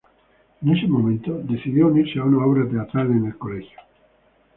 En 0.63 0.75
ese 0.75 0.87
momento 0.87 1.31
decidió 1.43 1.85
unirse 1.85 2.17
a 2.17 2.23
una 2.23 2.43
obra 2.43 2.67
teatral 2.67 3.11
en 3.11 3.25
el 3.27 3.37
colegio. 3.37 3.77